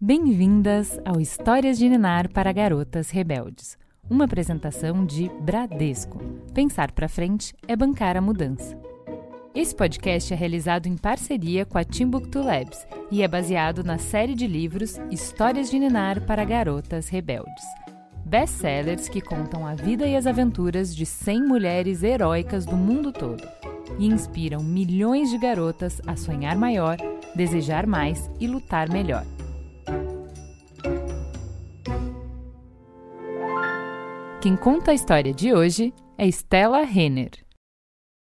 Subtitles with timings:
[0.00, 3.78] Bem-vindas ao Histórias de Ninar para Garotas Rebeldes,
[4.10, 6.18] uma apresentação de Bradesco.
[6.52, 8.85] Pensar para frente é bancar a mudança.
[9.56, 14.34] Esse podcast é realizado em parceria com a Timbuktu Labs e é baseado na série
[14.34, 17.64] de livros Histórias de Ninar para Garotas Rebeldes.
[18.26, 23.42] Best-sellers que contam a vida e as aventuras de 100 mulheres heróicas do mundo todo
[23.98, 26.98] e inspiram milhões de garotas a sonhar maior,
[27.34, 29.24] desejar mais e lutar melhor.
[34.42, 37.30] Quem conta a história de hoje é Stella Renner.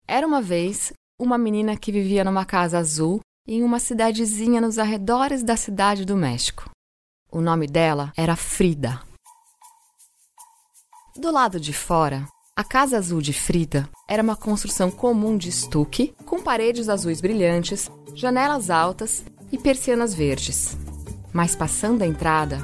[0.07, 5.43] Era uma vez uma menina que vivia numa casa azul em uma cidadezinha nos arredores
[5.43, 6.69] da cidade do México.
[7.31, 9.01] O nome dela era Frida.
[11.17, 16.15] Do lado de fora, a casa azul de Frida era uma construção comum de estuque,
[16.27, 20.77] com paredes azuis brilhantes, janelas altas e persianas verdes.
[21.33, 22.59] Mas passando a entrada,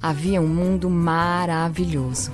[0.00, 2.32] havia um mundo maravilhoso.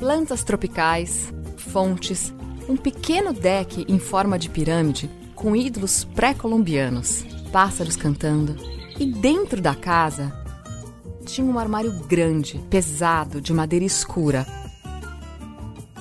[0.00, 2.34] Plantas tropicais, fontes,
[2.68, 8.56] um pequeno deck em forma de pirâmide com ídolos pré-colombianos, pássaros cantando.
[8.98, 10.32] E dentro da casa
[11.24, 14.46] tinha um armário grande, pesado, de madeira escura,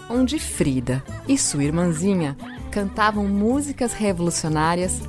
[0.09, 2.37] onde Frida e sua irmãzinha
[2.69, 5.01] cantavam músicas revolucionárias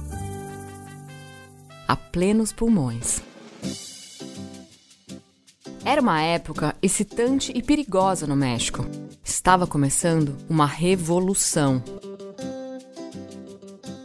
[1.86, 3.20] a plenos pulmões.
[5.84, 8.86] Era uma época excitante e perigosa no México.
[9.24, 11.82] Estava começando uma revolução.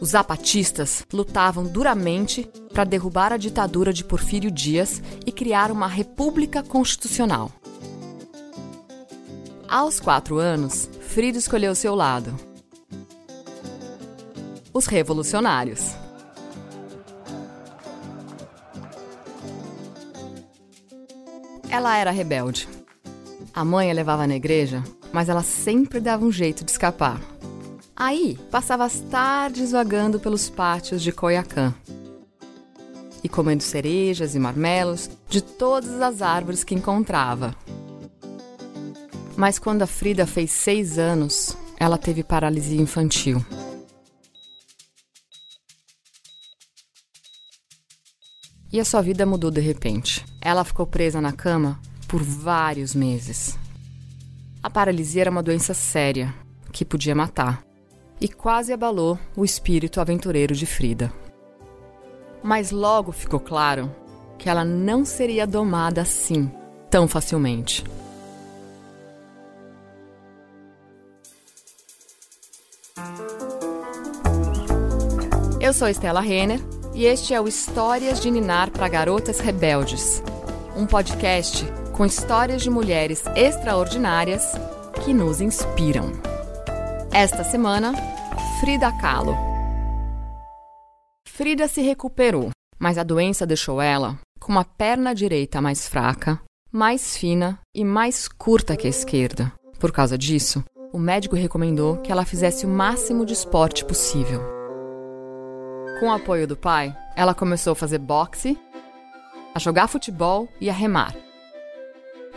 [0.00, 6.62] Os zapatistas lutavam duramente para derrubar a ditadura de Porfírio Dias e criar uma república
[6.62, 7.50] constitucional.
[9.68, 12.34] Aos quatro anos, Frida escolheu seu lado.
[14.72, 15.96] Os revolucionários.
[21.68, 22.68] Ela era rebelde.
[23.52, 24.82] A mãe a levava na igreja,
[25.12, 27.20] mas ela sempre dava um jeito de escapar.
[27.96, 31.74] Aí, passava as tardes vagando pelos pátios de Coiacã
[33.22, 37.54] e comendo cerejas e marmelos de todas as árvores que encontrava.
[39.36, 43.44] Mas quando a Frida fez seis anos, ela teve paralisia infantil.
[48.70, 50.24] E a sua vida mudou de repente.
[50.40, 53.58] Ela ficou presa na cama por vários meses.
[54.62, 56.34] A paralisia era uma doença séria
[56.72, 57.62] que podia matar
[58.20, 61.12] e quase abalou o espírito aventureiro de Frida.
[62.42, 63.94] Mas logo ficou claro
[64.36, 66.50] que ela não seria domada assim
[66.90, 67.84] tão facilmente.
[75.60, 76.60] Eu sou Estela Renner
[76.94, 80.22] e este é o Histórias de Ninar para Garotas Rebeldes,
[80.76, 81.64] um podcast
[81.98, 84.52] com histórias de mulheres extraordinárias
[85.04, 86.12] que nos inspiram.
[87.12, 87.92] Esta semana,
[88.60, 89.36] Frida Kahlo.
[91.26, 97.16] Frida se recuperou, mas a doença deixou ela com uma perna direita mais fraca, mais
[97.16, 99.52] fina e mais curta que a esquerda.
[99.80, 104.40] Por causa disso, o médico recomendou que ela fizesse o máximo de esporte possível.
[105.98, 108.56] Com o apoio do pai, ela começou a fazer boxe,
[109.52, 111.27] a jogar futebol e a remar.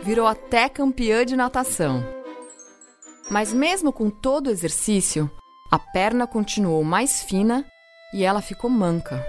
[0.02, 2.04] Virou até campeã de natação.
[3.30, 5.30] Mas, mesmo com todo o exercício,
[5.70, 7.64] a perna continuou mais fina
[8.12, 9.24] e ela ficou manca.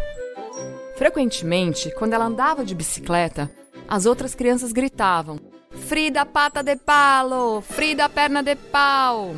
[0.97, 3.51] Frequentemente, quando ela andava de bicicleta,
[3.87, 5.39] as outras crianças gritavam:
[5.69, 7.61] Frida pata de palo!
[7.61, 9.35] Frida perna de pau!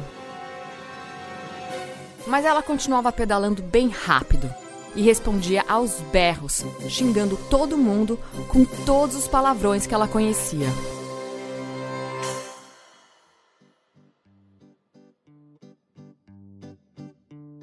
[2.25, 4.49] Mas ela continuava pedalando bem rápido
[4.95, 8.17] e respondia aos berros, xingando todo mundo
[8.47, 10.67] com todos os palavrões que ela conhecia.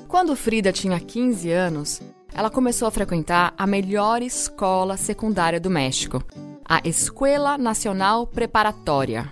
[0.08, 2.00] Quando Frida tinha 15 anos,
[2.34, 6.22] ela começou a frequentar a melhor escola secundária do México,
[6.64, 9.30] a Escuela Nacional Preparatória.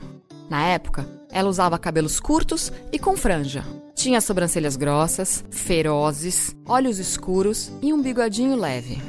[0.48, 3.64] Na época, ela usava cabelos curtos e com franja.
[3.94, 9.00] Tinha sobrancelhas grossas, ferozes, olhos escuros e um bigodinho leve.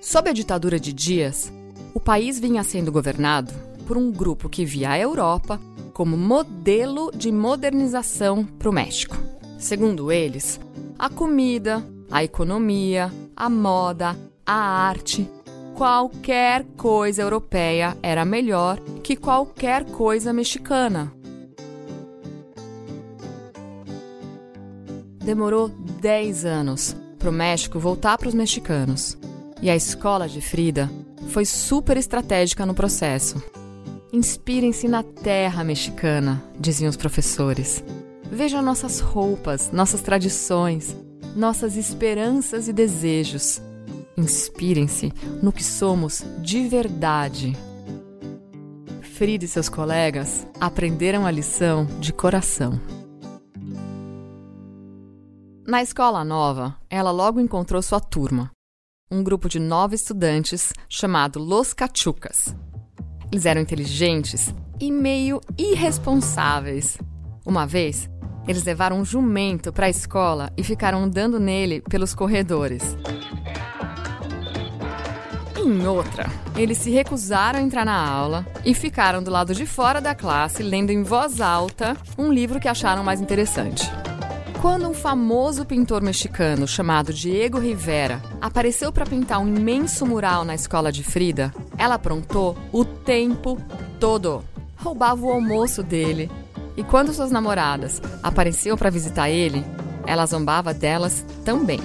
[0.00, 1.52] Sob a ditadura de Dias,
[1.94, 3.52] o país vinha sendo governado
[3.86, 5.60] por um grupo que via a Europa
[5.92, 9.16] como modelo de modernização para o México.
[9.62, 10.58] Segundo eles,
[10.98, 15.30] a comida, a economia, a moda, a arte,
[15.76, 21.12] qualquer coisa europeia era melhor que qualquer coisa mexicana.
[25.24, 29.16] Demorou 10 anos para o México voltar para os mexicanos.
[29.62, 30.90] E a escola de Frida
[31.28, 33.40] foi super estratégica no processo.
[34.12, 37.82] Inspirem-se na terra mexicana, diziam os professores.
[38.34, 40.96] Vejam nossas roupas, nossas tradições,
[41.36, 43.60] nossas esperanças e desejos.
[44.16, 45.12] Inspirem-se
[45.42, 47.52] no que somos de verdade.
[49.02, 52.80] Frida e seus colegas aprenderam a lição de coração.
[55.68, 58.50] Na escola nova, ela logo encontrou sua turma,
[59.10, 62.56] um grupo de nove estudantes chamado Los Cachucas.
[63.30, 66.96] Eles eram inteligentes e meio irresponsáveis.
[67.44, 68.08] Uma vez,
[68.46, 72.96] eles levaram um jumento para a escola e ficaram andando nele pelos corredores.
[75.56, 80.00] Em outra, eles se recusaram a entrar na aula e ficaram do lado de fora
[80.00, 83.88] da classe lendo em voz alta um livro que acharam mais interessante.
[84.60, 90.54] Quando um famoso pintor mexicano chamado Diego Rivera apareceu para pintar um imenso mural na
[90.54, 93.58] escola de Frida, ela aprontou o tempo
[93.98, 94.44] todo.
[94.76, 96.30] Roubava o almoço dele.
[96.76, 99.64] E quando suas namoradas apareciam para visitar ele,
[100.06, 101.80] ela zombava delas também.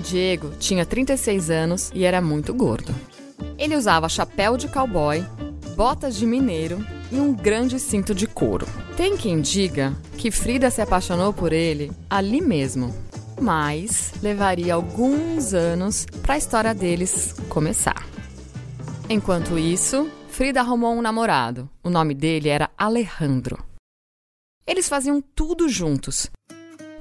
[0.00, 2.94] Diego tinha 36 anos e era muito gordo.
[3.58, 5.24] Ele usava chapéu de cowboy,
[5.74, 8.66] botas de mineiro e um grande cinto de couro.
[8.96, 12.94] Tem quem diga que Frida se apaixonou por ele ali mesmo,
[13.40, 18.06] mas levaria alguns anos para a história deles começar.
[19.08, 21.68] Enquanto isso, Frida arrumou um namorado.
[21.82, 23.65] O nome dele era Alejandro.
[24.66, 26.30] Eles faziam tudo juntos.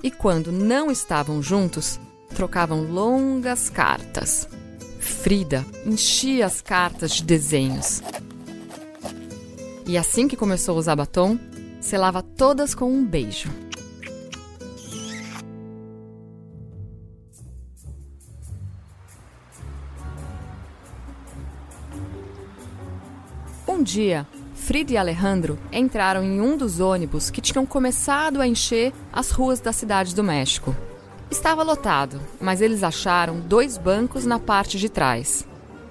[0.04, 2.00] E quando não estavam juntos,
[2.36, 4.48] trocavam longas cartas.
[5.00, 8.02] Frida enchia as cartas de desenhos,
[9.88, 11.38] e assim que começou a usar batom,
[11.80, 13.50] selava todas com um beijo.
[23.68, 24.26] Um dia,
[24.66, 29.60] Frida e Alejandro entraram em um dos ônibus que tinham começado a encher as ruas
[29.60, 30.76] da cidade do México.
[31.30, 35.48] Estava lotado, mas eles acharam dois bancos na parte de trás.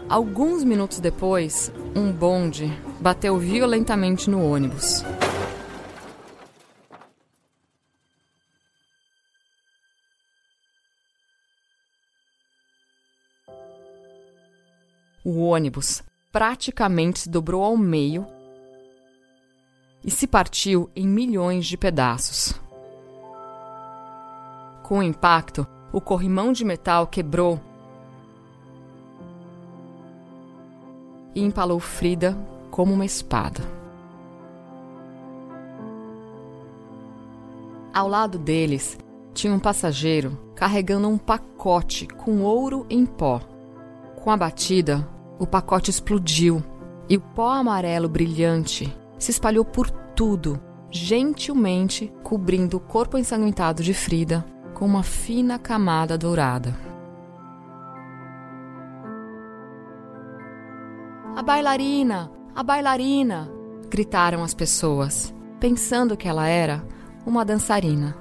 [0.08, 2.66] Alguns minutos depois, um bonde
[3.00, 5.04] bateu violentamente no ônibus.
[15.24, 18.26] O ônibus praticamente se dobrou ao meio
[20.04, 22.54] e se partiu em milhões de pedaços.
[24.82, 27.58] Com o impacto, o corrimão de metal quebrou
[31.34, 32.36] e empalou Frida
[32.70, 33.62] como uma espada.
[37.94, 38.98] Ao lado deles
[39.32, 43.40] tinha um passageiro carregando um pacote com ouro em pó.
[44.22, 45.08] Com a batida,
[45.38, 46.62] o pacote explodiu
[47.08, 48.94] e o pó amarelo brilhante
[49.24, 50.60] se espalhou por tudo,
[50.90, 54.44] gentilmente cobrindo o corpo ensanguentado de Frida
[54.74, 56.76] com uma fina camada dourada.
[61.34, 62.30] A bailarina!
[62.54, 63.50] A bailarina!
[63.88, 66.84] gritaram as pessoas, pensando que ela era
[67.24, 68.14] uma dançarina.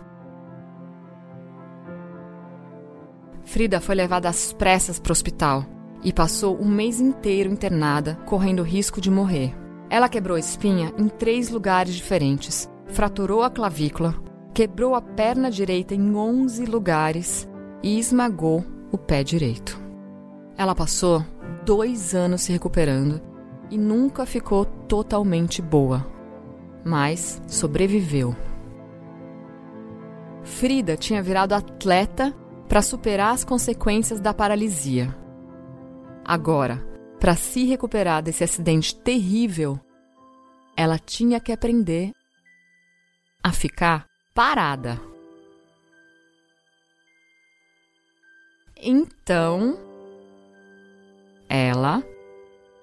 [3.43, 5.65] Frida foi levada às pressas para o hospital
[6.01, 9.62] e passou um mês inteiro internada, correndo risco de morrer.
[9.93, 14.15] Ela quebrou a espinha em três lugares diferentes, fraturou a clavícula,
[14.51, 17.47] quebrou a perna direita em 11 lugares
[17.83, 19.79] e esmagou o pé direito.
[20.57, 21.23] Ela passou
[21.63, 23.21] dois anos se recuperando
[23.69, 26.03] e nunca ficou totalmente boa,
[26.83, 28.35] mas sobreviveu.
[30.41, 32.33] Frida tinha virado atleta
[32.67, 35.15] para superar as consequências da paralisia.
[36.25, 36.92] Agora,
[37.23, 39.79] para se recuperar desse acidente terrível,
[40.75, 42.11] ela tinha que aprender
[43.41, 44.99] a ficar parada.
[48.75, 49.79] Então,
[51.47, 52.03] ela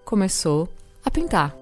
[0.07, 0.73] começou
[1.05, 1.55] a pintar.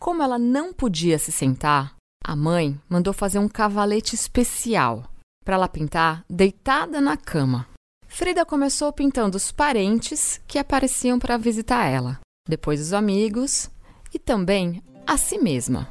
[0.00, 1.94] Como ela não podia se sentar,
[2.24, 5.08] a mãe mandou fazer um cavalete especial
[5.44, 7.69] para ela pintar deitada na cama.
[8.12, 13.70] Frida começou pintando os parentes que apareciam para visitar ela, depois os amigos
[14.12, 15.88] e também a si mesma.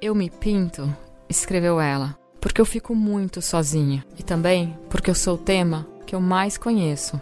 [0.00, 0.92] Eu me pinto,
[1.28, 6.14] escreveu ela, porque eu fico muito sozinha e também porque eu sou o tema que
[6.14, 7.20] eu mais conheço.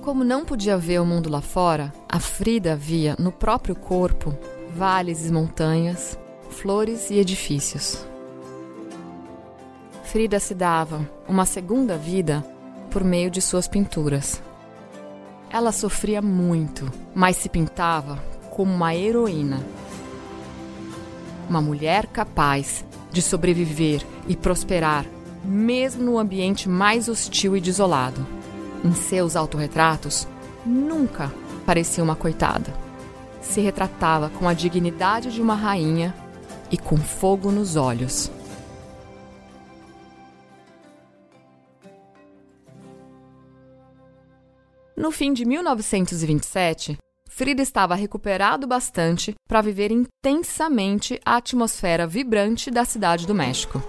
[0.00, 4.32] Como não podia ver o mundo lá fora, a Frida via no próprio corpo
[4.72, 6.16] vales e montanhas,
[6.50, 8.13] flores e edifícios.
[10.14, 12.46] Frida se dava uma segunda vida
[12.88, 14.40] por meio de suas pinturas.
[15.50, 19.66] Ela sofria muito, mas se pintava como uma heroína.
[21.50, 25.04] Uma mulher capaz de sobreviver e prosperar,
[25.44, 28.24] mesmo no ambiente mais hostil e desolado.
[28.84, 30.28] Em seus autorretratos,
[30.64, 31.32] nunca
[31.66, 32.72] parecia uma coitada.
[33.42, 36.14] Se retratava com a dignidade de uma rainha
[36.70, 38.30] e com fogo nos olhos.
[44.96, 46.96] No fim de 1927,
[47.28, 53.82] Frida estava recuperado bastante para viver intensamente a atmosfera vibrante da cidade do México.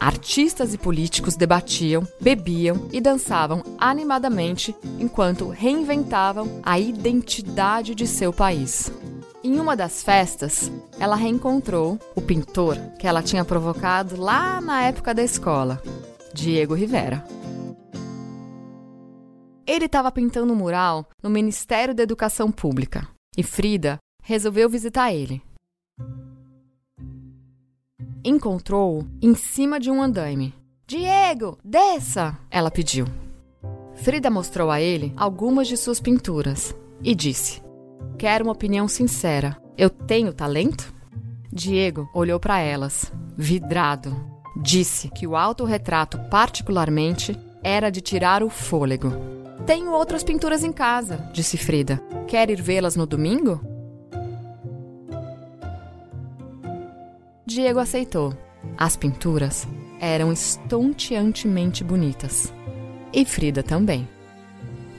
[0.00, 8.90] Artistas e políticos debatiam, bebiam e dançavam animadamente enquanto reinventavam a identidade de seu país.
[9.42, 15.12] Em uma das festas, ela reencontrou o pintor que ela tinha provocado lá na época
[15.12, 15.82] da escola,
[16.34, 17.24] Diego Rivera.
[19.64, 25.40] Ele estava pintando um mural no Ministério da Educação Pública e Frida resolveu visitar ele.
[28.24, 30.52] Encontrou-o em cima de um andaime.
[30.86, 32.36] Diego, desça!
[32.50, 33.06] Ela pediu.
[33.94, 37.62] Frida mostrou a ele algumas de suas pinturas e disse:
[38.18, 39.56] Quero uma opinião sincera.
[39.78, 40.92] Eu tenho talento?
[41.52, 44.33] Diego olhou para elas, vidrado.
[44.56, 49.12] Disse que o autorretrato, particularmente, era de tirar o fôlego.
[49.66, 52.00] Tenho outras pinturas em casa, disse Frida.
[52.28, 53.60] Quer ir vê-las no domingo?
[57.46, 58.32] Diego aceitou.
[58.76, 59.66] As pinturas
[60.00, 62.52] eram estonteantemente bonitas.
[63.12, 64.08] E Frida também.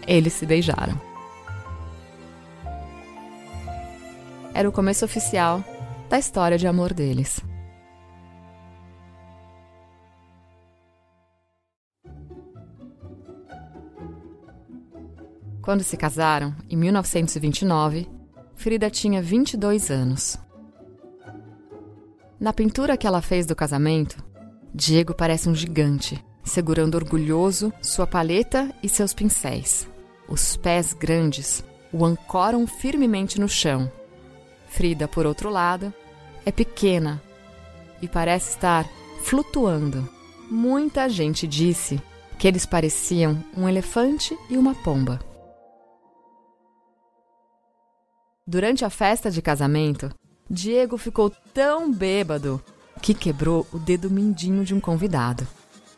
[0.08, 1.00] Eles se beijaram.
[4.54, 5.64] Era o começo oficial
[6.10, 7.45] da história de amor deles.
[15.66, 18.08] Quando se casaram, em 1929,
[18.54, 20.38] Frida tinha 22 anos.
[22.40, 24.24] Na pintura que ela fez do casamento,
[24.72, 29.90] Diego parece um gigante, segurando orgulhoso sua paleta e seus pincéis.
[30.30, 33.92] Os pés grandes o ancoram firmemente no chão.
[34.68, 35.92] Frida, por outro lado,
[36.46, 37.20] é pequena
[38.04, 38.88] e parece estar
[39.24, 40.08] flutuando.
[40.48, 42.00] Muita gente disse
[42.38, 45.20] que eles pareciam um elefante e uma pomba.
[48.48, 50.14] Durante a festa de casamento,
[50.48, 52.64] Diego ficou tão bêbado
[53.02, 55.48] que quebrou o dedo mindinho de um convidado.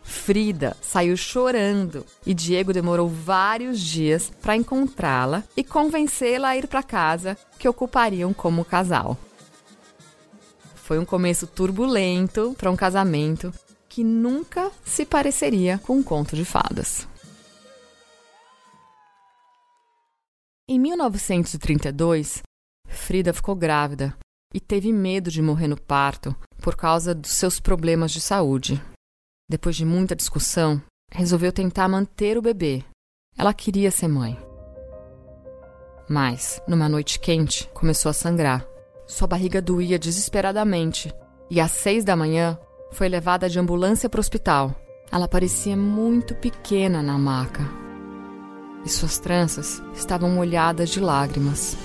[0.01, 6.81] Frida saiu chorando e Diego demorou vários dias para encontrá-la e convencê-la a ir para
[6.81, 9.17] casa que ocupariam como casal.
[10.73, 13.53] Foi um começo turbulento para um casamento
[13.89, 17.05] que nunca se pareceria com um conto de fadas.
[20.77, 22.43] Em 1932,
[22.87, 24.15] Frida ficou grávida
[24.53, 28.79] e teve medo de morrer no parto por causa dos seus problemas de saúde.
[29.49, 30.79] Depois de muita discussão,
[31.11, 32.83] resolveu tentar manter o bebê.
[33.35, 34.37] Ela queria ser mãe.
[36.07, 38.63] Mas, numa noite quente, começou a sangrar.
[39.07, 41.11] Sua barriga doía desesperadamente
[41.49, 42.55] e às seis da manhã
[42.91, 44.75] foi levada de ambulância para o hospital.
[45.11, 47.86] Ela parecia muito pequena na maca
[48.87, 51.75] e suas tranças estavam molhadas de lágrimas.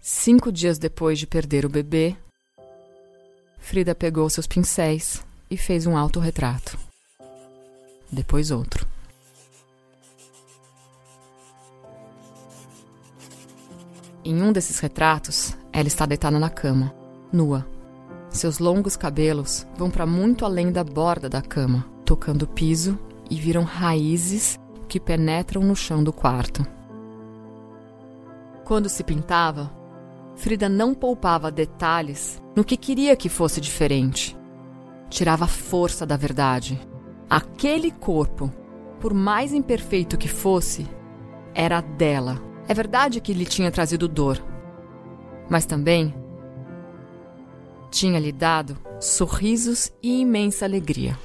[0.00, 2.16] Cinco dias depois de perder o bebê,
[3.58, 6.76] Frida pegou seus pincéis e fez um autorretrato.
[8.10, 8.84] Depois outro.
[14.24, 16.92] Em um desses retratos, ela está deitada na cama,
[17.32, 17.66] nua,
[18.32, 22.98] seus longos cabelos vão para muito além da borda da cama, tocando o piso
[23.30, 24.58] e viram raízes
[24.88, 26.66] que penetram no chão do quarto.
[28.64, 29.70] Quando se pintava,
[30.34, 34.36] Frida não poupava detalhes no que queria que fosse diferente.
[35.10, 36.80] Tirava força da verdade.
[37.28, 38.50] Aquele corpo,
[38.98, 40.86] por mais imperfeito que fosse,
[41.54, 42.40] era dela.
[42.66, 44.42] É verdade que lhe tinha trazido dor,
[45.50, 46.14] mas também
[47.92, 51.18] tinha lhe dado sorrisos e imensa alegria.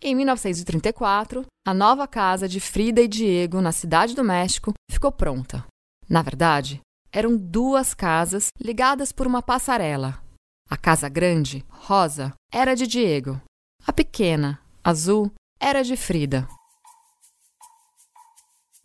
[0.00, 5.64] Em 1934, a nova casa de Frida e Diego, na cidade do México, ficou pronta.
[6.10, 6.80] Na verdade,
[7.12, 10.20] eram duas casas ligadas por uma passarela.
[10.68, 13.40] A casa grande, rosa, era de Diego.
[13.86, 16.48] A pequena, azul, era de Frida.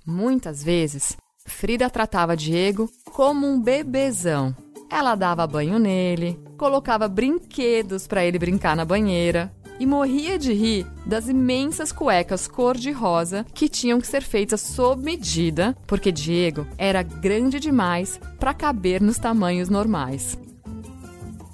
[0.05, 4.55] Muitas vezes, Frida tratava Diego como um bebezão.
[4.91, 10.85] Ela dava banho nele, colocava brinquedos para ele brincar na banheira e morria de rir
[11.05, 17.59] das imensas cuecas cor-de-rosa que tinham que ser feitas sob medida, porque Diego era grande
[17.59, 20.37] demais para caber nos tamanhos normais.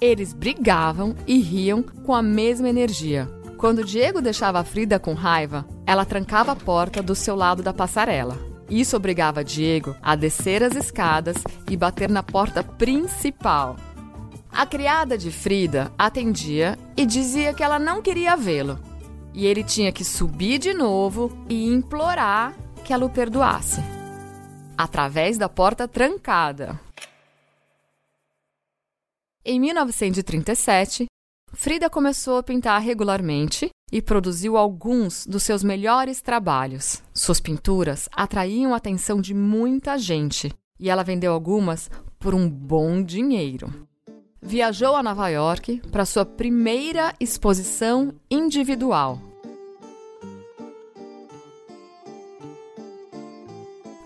[0.00, 3.26] Eles brigavam e riam com a mesma energia.
[3.56, 7.72] Quando Diego deixava a Frida com raiva, ela trancava a porta do seu lado da
[7.72, 8.53] passarela.
[8.68, 11.36] Isso obrigava Diego a descer as escadas
[11.70, 13.76] e bater na porta principal.
[14.50, 18.78] A criada de Frida atendia e dizia que ela não queria vê-lo.
[19.32, 22.54] E ele tinha que subir de novo e implorar
[22.84, 23.80] que ela o perdoasse.
[24.78, 26.78] Através da porta trancada.
[29.44, 31.06] Em 1937,
[31.52, 37.02] Frida começou a pintar regularmente e produziu alguns dos seus melhores trabalhos.
[37.14, 43.02] Suas pinturas atraíam a atenção de muita gente e ela vendeu algumas por um bom
[43.02, 43.72] dinheiro
[44.44, 49.18] viajou a Nova York para sua primeira exposição individual.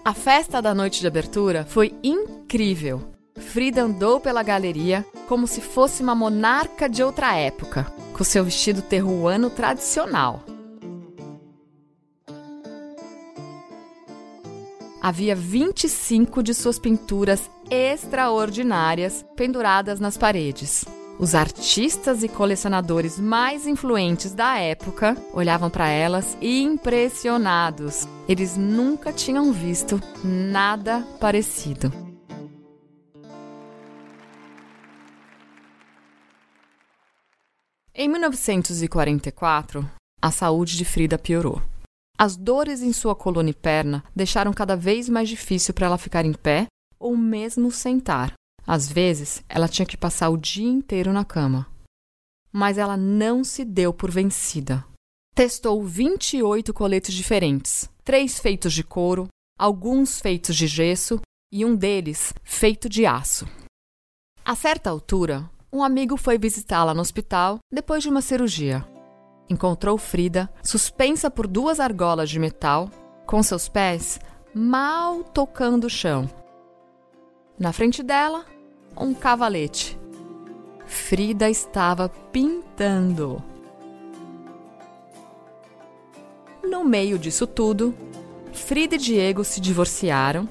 [0.04, 3.17] A festa da noite de abertura foi incrível.
[3.52, 8.82] Frida andou pela galeria como se fosse uma monarca de outra época, com seu vestido
[8.82, 10.44] terruano tradicional.
[15.00, 20.84] havia 25 de suas pinturas extraordinárias penduradas nas paredes.
[21.18, 28.06] Os artistas e colecionadores mais influentes da época olhavam para elas impressionados.
[28.28, 32.07] Eles nunca tinham visto nada parecido.
[38.00, 39.84] Em 1944,
[40.22, 41.60] a saúde de Frida piorou.
[42.16, 46.24] As dores em sua coluna e perna deixaram cada vez mais difícil para ela ficar
[46.24, 48.34] em pé ou mesmo sentar.
[48.64, 51.66] Às vezes, ela tinha que passar o dia inteiro na cama.
[52.52, 54.86] Mas ela não se deu por vencida.
[55.34, 59.26] Testou 28 coletes diferentes, três feitos de couro,
[59.58, 61.20] alguns feitos de gesso
[61.52, 63.44] e um deles feito de aço.
[64.44, 68.86] A certa altura, um amigo foi visitá-la no hospital depois de uma cirurgia
[69.48, 72.90] encontrou Frida suspensa por duas argolas de metal,
[73.26, 74.20] com seus pés
[74.54, 76.28] mal tocando o chão.
[77.58, 78.44] Na frente dela,
[78.96, 79.98] um cavalete.
[80.86, 83.42] Frida estava pintando.
[86.62, 87.94] No meio disso tudo,
[88.52, 90.48] Frida e Diego se divorciaram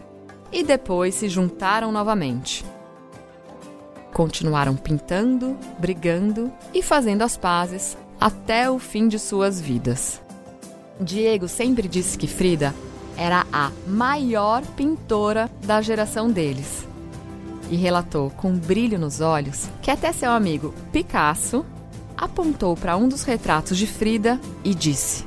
[0.51, 2.63] e depois se juntaram novamente.
[4.13, 10.21] Continuaram pintando, brigando e fazendo as pazes até o fim de suas vidas.
[10.99, 12.73] Diego sempre disse que Frida
[13.15, 16.87] era a maior pintora da geração deles.
[17.69, 21.65] E relatou com um brilho nos olhos que até seu amigo Picasso
[22.17, 25.25] apontou para um dos retratos de Frida e disse: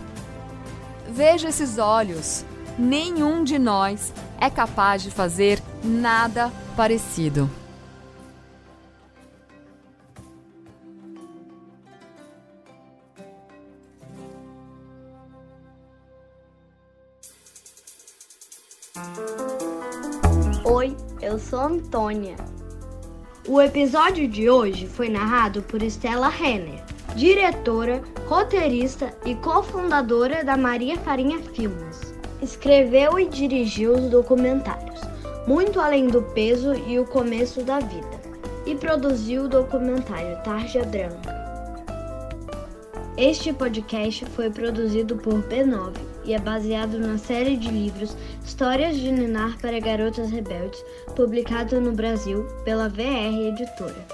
[1.09, 2.45] Veja esses olhos.
[2.79, 7.51] Nenhum de nós é capaz de fazer nada parecido.
[20.81, 22.37] Oi, eu sou Antônia.
[23.47, 26.83] O episódio de hoje foi narrado por Stella Renner,
[27.15, 32.15] diretora, roteirista e cofundadora da Maria Farinha Filmes.
[32.41, 35.03] Escreveu e dirigiu os documentários
[35.47, 38.19] Muito Além do Peso e o Começo da Vida,
[38.65, 41.39] e produziu o documentário Tarja Branca.
[43.19, 49.11] Este podcast foi produzido por B9 e é baseado na série de livros Histórias de
[49.11, 50.85] Ninar para Garotas Rebeldes,
[51.17, 54.07] publicado no Brasil pela VR Editora.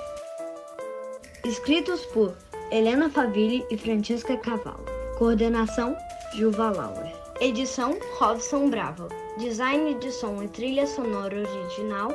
[1.45, 2.35] Escritos por
[2.71, 4.85] Helena Favilli e Francesca Cavallo.
[5.19, 5.97] Coordenação
[6.35, 7.15] Juva Lauer.
[7.41, 9.09] Edição Robson Bravo.
[9.39, 12.11] Design de som e trilha sonora original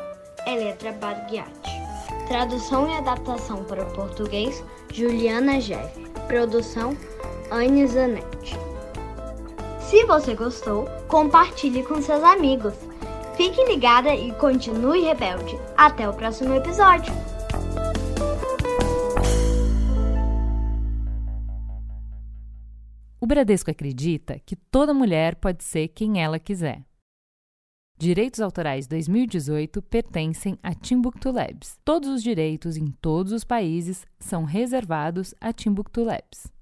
[0.45, 1.71] Eletra Barghiati.
[2.27, 5.99] Tradução e adaptação para o português Juliana Jeff.
[6.27, 6.97] Produção
[7.51, 8.70] Anne Zanetti.
[9.91, 12.73] Se você gostou, compartilhe com seus amigos.
[13.35, 15.57] Fique ligada e continue rebelde.
[15.75, 17.13] Até o próximo episódio.
[23.19, 26.85] O Bradesco acredita que toda mulher pode ser quem ela quiser.
[27.99, 31.77] Direitos Autorais 2018 pertencem a Timbuktu Labs.
[31.83, 36.60] Todos os direitos em todos os países são reservados a Timbuktu Labs.